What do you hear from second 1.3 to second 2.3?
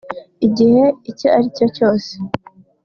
aricyo cyose